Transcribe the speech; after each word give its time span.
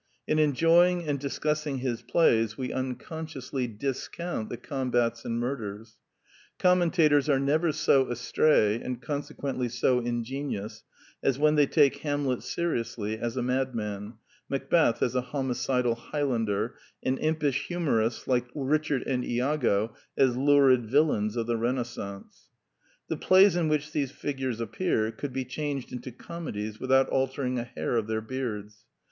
In 0.27 0.39
enjoying 0.39 1.07
and 1.07 1.19
discussing 1.19 1.77
his 1.77 2.01
plays 2.01 2.57
we 2.57 2.73
unconsciously 2.73 3.67
discount 3.67 4.49
the 4.49 4.57
combats 4.57 5.25
and 5.25 5.39
murders: 5.39 5.99
commentators 6.57 7.29
are 7.29 7.39
never 7.39 7.71
so 7.71 8.09
astray 8.09 8.81
(and 8.81 8.99
conse 8.99 9.31
quently 9.35 9.69
so 9.69 9.99
ingenious) 9.99 10.83
as 11.21 11.37
when 11.37 11.53
they 11.53 11.67
take 11.67 11.97
Hamlet 11.97 12.41
seriously 12.41 13.15
as 13.19 13.37
a 13.37 13.43
madman, 13.43 14.15
Macbeth 14.49 15.03
as 15.03 15.13
a 15.13 15.21
homicidal 15.21 15.93
Highlander, 15.93 16.77
and 17.03 17.19
impish 17.19 17.67
humorists 17.67 18.27
like 18.27 18.47
Richard 18.55 19.03
and 19.03 19.23
lago 19.23 19.93
as 20.17 20.35
lurid 20.35 20.89
villains 20.89 21.35
of 21.35 21.45
the 21.45 21.55
Kenascence. 21.59 22.49
The 23.07 23.17
plays 23.17 23.55
in 23.55 23.67
which 23.67 23.91
these 23.91 24.09
figures 24.09 24.59
appear 24.59 25.11
could 25.11 25.31
be 25.31 25.45
changed 25.45 25.91
into 25.93 26.11
comedies 26.11 26.79
without 26.79 27.07
altering 27.09 27.59
a 27.59 27.63
hair 27.65 27.97
of 27.97 28.07
their 28.07 28.21
beards. 28.21 28.85